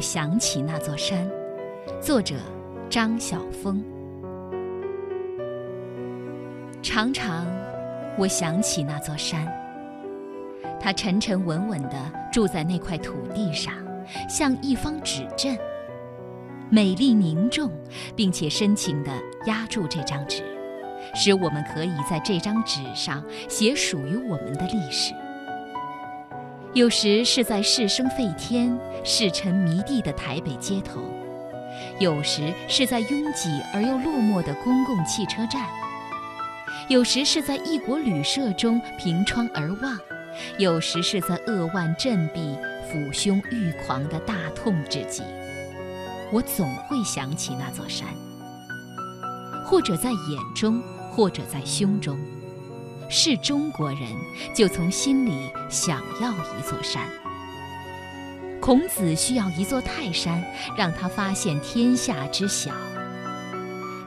[0.00, 1.28] 想起那座山。
[2.00, 2.36] 作者：
[2.88, 3.84] 张晓峰。
[6.82, 7.46] 常常，
[8.16, 9.46] 我想起那座山。
[10.80, 13.74] 它沉沉稳稳地住在那块土地上，
[14.28, 15.58] 像一方纸阵，
[16.70, 17.70] 美丽凝重，
[18.16, 19.10] 并且深情地
[19.44, 20.42] 压住这张纸，
[21.14, 25.12] 使我们可以在这张纸上写属于我们的历史。
[26.72, 31.00] 有时是在是声沸天、市沉迷地的台北街头，
[31.98, 35.66] 有时是在拥挤而又落寞的公共汽车站，
[36.88, 39.98] 有时是在异国旅社中凭窗而望，
[40.58, 42.56] 有时是在扼腕振臂、
[42.88, 45.24] 抚胸欲狂的大痛之际，
[46.30, 48.06] 我总会想起那座山，
[49.66, 52.16] 或者在眼中，或者在胸中。
[53.12, 54.08] 是中国人，
[54.54, 55.32] 就从心里
[55.68, 57.02] 想要一座山。
[58.60, 60.40] 孔子需要一座泰山，
[60.76, 62.70] 让他发现天下之小；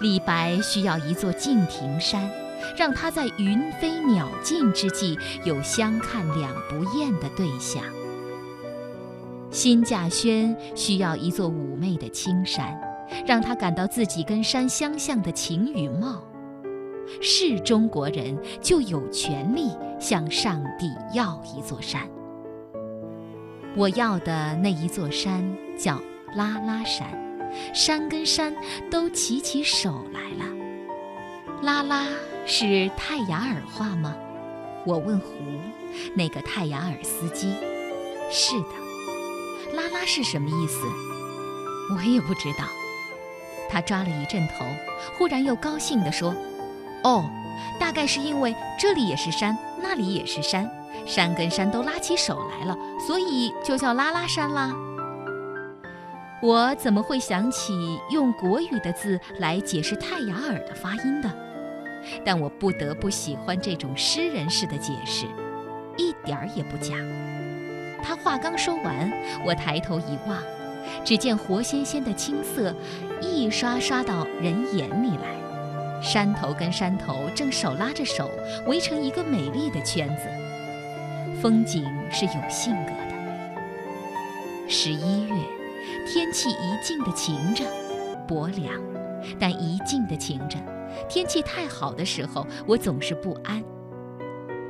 [0.00, 2.30] 李白需要一座敬亭山，
[2.76, 7.82] 让他在云飞鸟尽之际有相看两不厌的对象；
[9.50, 12.78] 辛稼轩需要一座妩媚的青山，
[13.26, 16.22] 让他感到自己跟山相像的情与貌。
[17.20, 22.08] 是中国人就有权利向上帝要一座山。
[23.76, 25.44] 我要的那一座山
[25.78, 26.00] 叫
[26.34, 27.08] 拉拉山，
[27.72, 28.54] 山跟山
[28.90, 30.44] 都齐起手来了。
[31.62, 32.06] 拉拉
[32.46, 34.16] 是泰雅尔话吗？
[34.86, 35.26] 我问胡，
[36.14, 37.54] 那个泰雅尔司机。
[38.30, 39.74] 是的。
[39.74, 40.86] 拉拉是什么意思？
[41.94, 42.64] 我也不知道。
[43.68, 44.64] 他抓了一阵头，
[45.16, 46.34] 忽然又高兴地说。
[47.04, 47.24] 哦，
[47.78, 50.70] 大概是因为这里也是山，那里也是山，
[51.06, 54.74] 山跟山都拉起手来了，所以就叫拉拉山啦。
[56.42, 61.30] 我怎么会想起用国语的字来解释泰雅尔的发音的？
[62.24, 65.26] 但我不得不喜欢这种诗人式的解释，
[65.98, 66.94] 一点儿也不假。
[68.02, 69.12] 他话刚说完，
[69.44, 70.38] 我抬头一望，
[71.04, 72.74] 只见活鲜鲜的青色
[73.20, 75.49] 一刷刷到人眼里来。
[76.00, 78.30] 山头跟山头正手拉着手，
[78.66, 80.28] 围成一个美丽的圈子。
[81.40, 83.10] 风景是有性格的。
[84.68, 85.34] 十一月，
[86.06, 87.64] 天气一静的晴着，
[88.26, 88.72] 薄凉，
[89.38, 90.58] 但一静的晴着。
[91.08, 93.62] 天气太好的时候，我总是不安。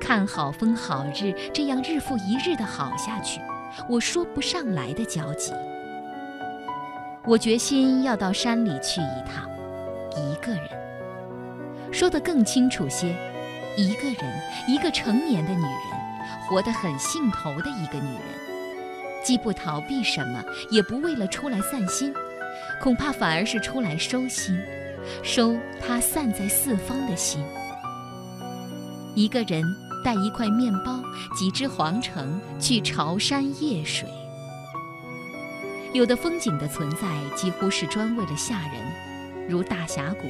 [0.00, 3.40] 看好风好日，这样日复一日的好下去，
[3.88, 5.52] 我说不上来的焦急。
[7.24, 9.48] 我决心要到山里去一趟，
[10.16, 10.87] 一个人。
[11.98, 13.08] 说得更清楚些，
[13.76, 15.72] 一个人，一个成年的女人，
[16.46, 22.14] 活得很兴头的一个女人，既不逃避什么，也不为了出来散心，
[22.80, 24.56] 恐怕反而是出来收心，
[25.24, 27.44] 收她散在四方的心。
[29.16, 29.64] 一个人
[30.04, 31.02] 带一块面包，
[31.36, 34.08] 几只黄橙，去朝山夜水。
[35.92, 40.28] 有的风景的存在，几乎是专为了吓人，如大峡谷。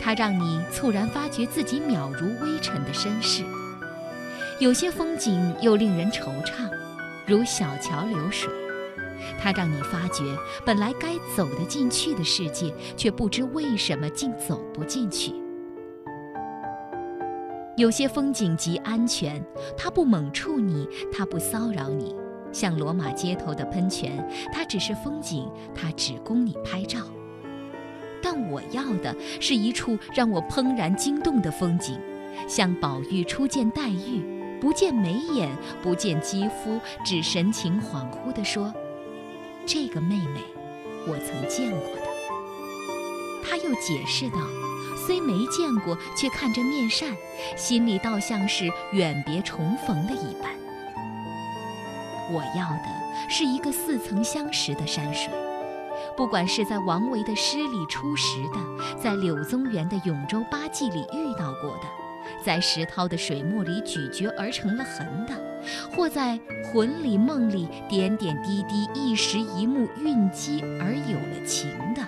[0.00, 3.44] 它让你猝然发觉自己渺如微尘的身世，
[4.58, 6.70] 有些风景又令人惆怅，
[7.26, 8.50] 如小桥流水。
[9.38, 10.24] 它让你发觉
[10.64, 15.32] 本来该走得进去的世界，却不知为什么竟走不进去。
[17.76, 19.42] 有些风景极安全，
[19.76, 22.14] 它不猛触你，它不骚扰你，
[22.52, 27.00] 像罗马街头的喷泉，它只是风景，它只供你拍照。
[28.28, 31.96] 但我要的是一处让我怦然惊动的风景，
[32.48, 34.20] 像宝玉初见黛玉，
[34.60, 35.48] 不见眉眼，
[35.80, 38.74] 不见肌肤，只神情恍惚地说
[39.64, 40.40] ：“这个妹妹，
[41.06, 42.06] 我曾见过的。”
[43.48, 44.38] 他又解释道
[45.06, 47.16] ：“虽没见过，却看着面善，
[47.56, 50.50] 心里倒像是远别重逢的一般。”
[52.34, 55.32] 我要的是一个似曾相识的山水。
[56.16, 58.58] 不管是在王维的诗里初识的，
[58.98, 61.86] 在柳宗元的《永州八记》里遇到过的，
[62.42, 65.34] 在石涛的水墨里咀嚼而成了痕的，
[65.94, 72.02] 或在魂里梦里点点滴滴一时一幕蕴积而有了情的，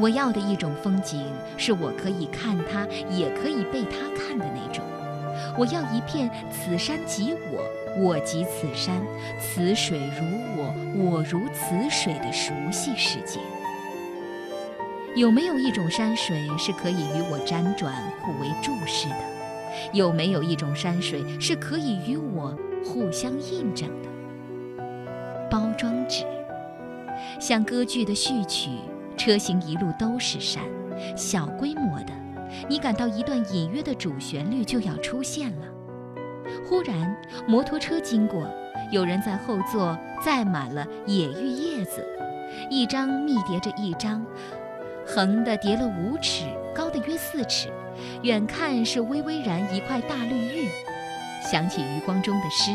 [0.00, 1.22] 我要的一种风景，
[1.58, 4.82] 是我可以看它，也可以被它看的那种。
[5.58, 7.62] 我要一片此山即我，
[8.00, 9.00] 我即此山，
[9.40, 10.24] 此水如
[10.56, 13.40] 我，我如此水的熟悉世界。
[15.14, 19.16] 有没有一种山水是可以与我辗转互为注视的？
[19.92, 24.08] 有没有一种山水是可以与我互相印证的？
[25.50, 26.24] 包装纸，
[27.40, 28.70] 像歌剧的序曲，
[29.16, 30.62] 车行一路都是山，
[31.16, 32.12] 小规模的，
[32.68, 35.66] 你感到一段隐约的主旋律就要出现了。
[36.66, 37.16] 忽然，
[37.46, 38.46] 摩托车经过，
[38.90, 42.06] 有人在后座载满了野玉叶子，
[42.70, 44.24] 一张密叠着一张，
[45.06, 47.68] 横的叠了五尺，高的约四尺，
[48.22, 50.68] 远看是微微然一块大绿玉。
[51.42, 52.70] 想起余光中的诗，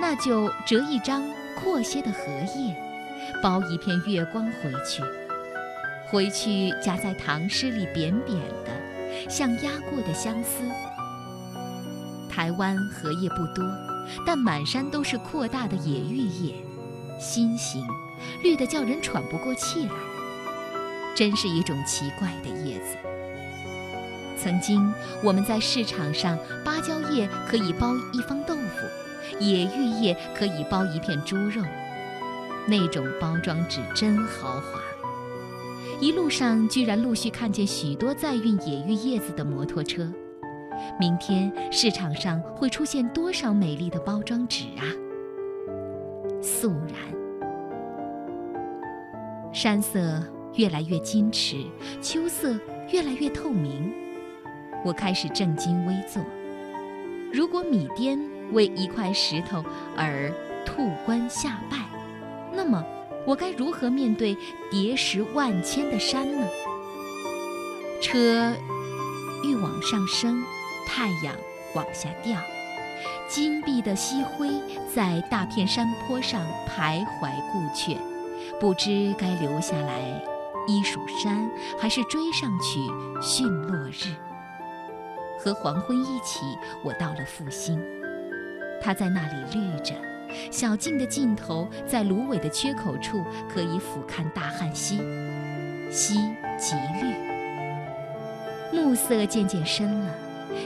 [0.00, 1.22] 那就折一张
[1.60, 2.20] 阔些的荷
[2.56, 2.74] 叶，
[3.42, 5.02] 包一片月光回去。
[6.08, 8.70] 回去夹在唐诗里扁扁的，
[9.28, 10.62] 像压过的相思。
[12.28, 13.64] 台湾荷叶不多，
[14.24, 16.54] 但满山都是扩大的野玉叶，
[17.18, 17.86] 心形，
[18.42, 19.92] 绿得叫人喘不过气来。
[21.14, 22.96] 真是一种奇怪的叶子。
[24.42, 24.90] 曾经
[25.22, 31.62] 我们在市场上，芭蕉叶可以包一方豆腐，野玉叶可以包一片猪肉，
[32.66, 34.80] 那种包装纸真豪华。
[36.00, 40.10] 一路上居然陆续看见许多载运野玉叶子的摩托车。
[40.98, 44.84] 明天市场上会出现多少美丽的包装纸啊！
[46.40, 46.96] 肃然，
[49.52, 50.22] 山色
[50.54, 51.56] 越来越矜持，
[52.00, 52.58] 秋色
[52.90, 53.92] 越来越透明。
[54.82, 56.24] 我开始正襟危坐。
[57.30, 58.18] 如果米颠
[58.52, 59.62] 为一块石头
[59.98, 60.32] 而
[60.64, 61.76] 兔冠下拜，
[62.54, 62.82] 那么
[63.26, 64.36] 我该如何面对
[64.70, 66.46] 叠石万千的山呢？
[68.00, 68.52] 车
[69.44, 70.42] 欲往上升。
[70.92, 71.32] 太阳
[71.72, 72.36] 往下掉，
[73.28, 74.50] 金碧的夕辉
[74.92, 77.96] 在大片山坡上徘徊顾却，
[78.58, 80.00] 不知该留下来
[80.66, 82.80] 依蜀山，还是追上去
[83.22, 84.16] 驯落日。
[85.38, 86.40] 和黄昏一起，
[86.82, 87.80] 我到了复兴，
[88.82, 89.94] 它在那里绿着，
[90.50, 95.00] 小径的尽头，在芦苇的缺口处，可以俯瞰大汉溪，
[95.90, 96.14] 溪
[96.58, 97.14] 极绿，
[98.72, 100.14] 暮色渐渐深了。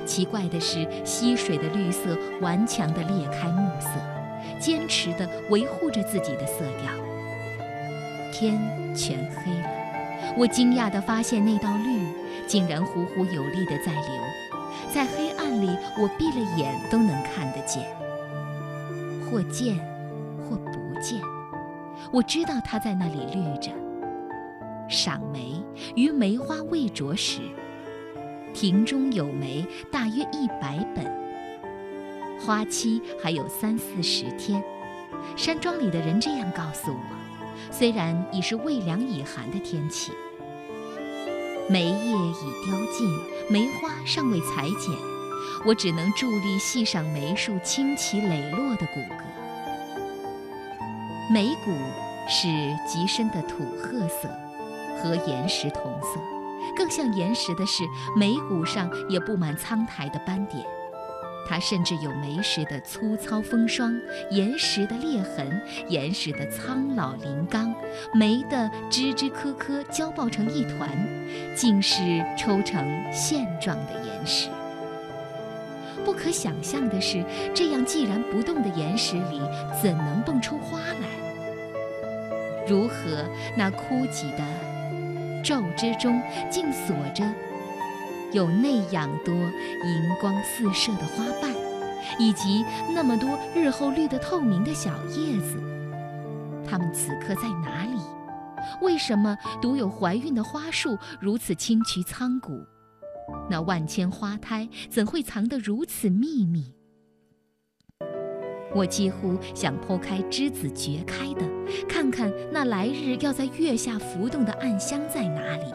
[0.06, 3.88] 奇怪的是，溪水的绿色顽强地裂开暮色，
[4.58, 6.90] 坚持地维护着自己的色调。
[8.32, 8.58] 天
[8.94, 12.00] 全黑了，我惊讶地发现那道绿
[12.46, 14.10] 竟然呼呼有力地在流，
[14.93, 15.69] 在黑暗里，
[15.99, 17.84] 我闭了眼都能看得见，
[19.34, 19.76] 或见，
[20.38, 21.20] 或不见。
[22.12, 23.72] 我知道它在那里绿着。
[24.88, 25.60] 赏梅
[25.96, 27.40] 于梅花未着时。
[28.52, 31.04] 庭中有梅，大约一百本。
[32.40, 34.62] 花期还有三四十天。
[35.34, 40.12] 山庄里的人这样告诉我，虽然已是未凉已寒的天气。
[41.69, 43.08] 梅叶已凋尽，
[43.50, 44.94] 梅花尚未裁剪，
[45.64, 49.25] 我只能伫立细赏梅树清奇磊落的骨骼。
[51.32, 51.73] 梅骨
[52.29, 52.49] 是
[52.87, 54.29] 极深的土褐色，
[55.02, 56.20] 和岩石同色。
[56.76, 57.85] 更像岩石的是，
[58.17, 60.64] 眉骨上也布满苍苔的斑点，
[61.49, 63.99] 它甚至有梅石的粗糙风霜、
[64.31, 67.74] 岩石的裂痕、岩石的苍老林刚、
[68.13, 70.91] 梅的枝枝棵棵交抱成一团，
[71.55, 74.48] 竟是抽成线状的岩石。
[76.05, 77.24] 不可想象的是，
[77.55, 79.41] 这样寂然不动的岩石里，
[79.82, 81.08] 怎能蹦出花来？
[82.67, 82.94] 如何
[83.56, 84.44] 那枯寂的？
[85.44, 87.22] 皱之中竟锁着
[88.32, 91.53] 有那样多银光四射的花瓣，
[92.19, 95.63] 以及那么多日后绿得透明的小叶子。
[96.67, 97.98] 它们此刻在哪里？
[98.81, 102.67] 为什么独有怀孕的花树如此清癯苍古？
[103.48, 106.74] 那万千花胎怎会藏得如此秘密？
[108.74, 111.48] 我几乎想剖开枝子掘开的，
[111.88, 115.72] 看看那来日要在月下浮动的暗香在哪里，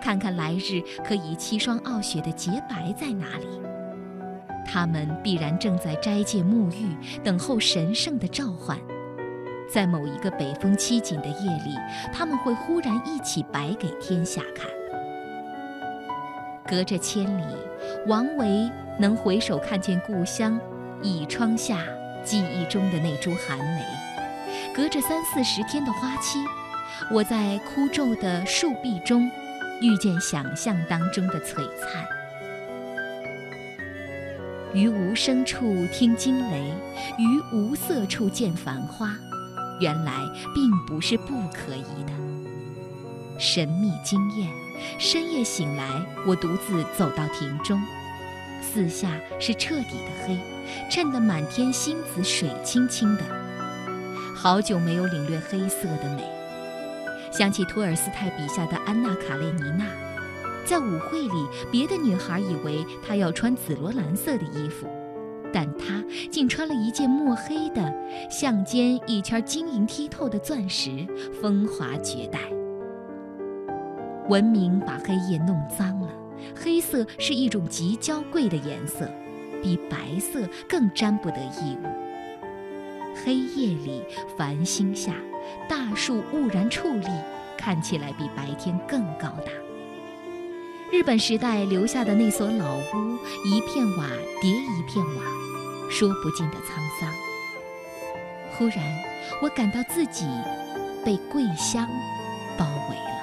[0.00, 3.46] 看看来日可以七霜傲雪的洁白在哪里。
[4.66, 8.78] 他们必然正在斋戒沐浴，等候神圣的召唤。
[9.70, 11.74] 在某一个北风凄紧的夜里，
[12.10, 14.66] 他们会忽然一起白给天下看。
[16.66, 17.44] 隔着千里，
[18.06, 20.58] 王维能回首看见故乡
[21.02, 21.84] 倚窗下。
[22.24, 23.84] 记忆中的那株寒梅，
[24.74, 26.38] 隔着三四十天的花期，
[27.12, 29.30] 我在枯皱的树壁中
[29.82, 32.02] 遇见想象当中的璀璨。
[34.72, 36.72] 于无声处听惊雷，
[37.18, 39.14] 于无色处见繁花，
[39.78, 40.14] 原来
[40.54, 43.38] 并不是不可以的。
[43.38, 44.48] 神秘惊艳，
[44.98, 45.84] 深夜醒来，
[46.26, 47.80] 我独自走到庭中，
[48.62, 50.38] 四下是彻底的黑。
[50.90, 53.22] 衬得满天星子水清清的，
[54.34, 56.24] 好久没有领略黑色的美。
[57.30, 59.84] 想起托尔斯泰笔下的安娜·卡列尼娜，
[60.64, 64.88] 在舞会里，别的女孩以为她要穿紫罗兰色的衣服，
[65.52, 67.94] 但她竟穿了一件墨黑的，
[68.30, 71.06] 项间一圈晶莹剔透的钻石，
[71.42, 72.40] 风华绝代。
[74.28, 76.08] 文明把黑夜弄脏了，
[76.56, 79.08] 黑色是一种极娇贵的颜色，
[79.62, 81.86] 比白色更沾不得异物。
[83.24, 84.02] 黑夜里，
[84.36, 85.14] 繁星下，
[85.68, 87.06] 大树兀然矗立，
[87.58, 89.52] 看起来比白天更高大。
[90.90, 94.08] 日本时代留下的那所老屋，一片瓦
[94.40, 95.22] 叠一片瓦，
[95.90, 97.12] 说不尽的沧桑。
[98.52, 98.78] 忽然，
[99.42, 100.24] 我感到自己
[101.04, 101.86] 被桂香
[102.56, 102.96] 包围。
[102.96, 103.13] 了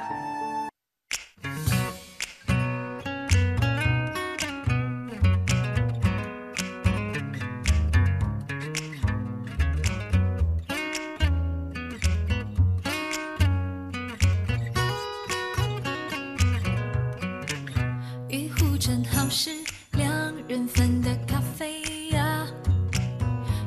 [20.51, 22.45] 人份的咖啡呀，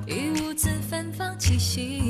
[0.06, 2.03] 一屋子芬芳气息，